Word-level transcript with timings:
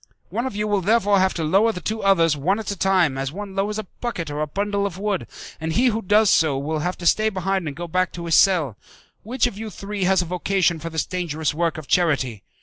One 0.31 0.47
of 0.47 0.55
you 0.55 0.67
will 0.67 0.81
therefore 0.81 1.19
have 1.19 1.35
to 1.35 1.43
lower 1.43 1.71
the 1.71 1.79
two 1.79 2.01
others 2.01 2.35
one 2.35 2.57
at 2.57 2.71
a 2.71 2.75
time 2.75 3.19
as 3.19 3.31
one 3.31 3.53
lowers 3.55 3.77
a 3.77 3.83
bucket 3.99 4.31
or 4.31 4.41
a 4.41 4.47
bundle 4.47 4.87
of 4.87 4.97
wood, 4.97 5.27
and 5.59 5.73
he 5.73 5.89
who 5.93 6.01
does 6.01 6.31
so 6.31 6.57
will 6.57 6.79
have 6.79 6.97
to 6.97 7.05
stay 7.05 7.29
behind 7.29 7.67
and 7.67 7.77
go 7.77 7.87
back 7.87 8.11
to 8.13 8.25
his 8.25 8.33
cell. 8.33 8.77
Which 9.21 9.45
of 9.45 9.59
you 9.59 9.69
three 9.69 10.05
has 10.05 10.23
a 10.23 10.25
vocation 10.25 10.79
for 10.79 10.89
this 10.89 11.05
dangerous 11.05 11.53
work 11.53 11.77
of 11.77 11.87
charity? 11.87 12.41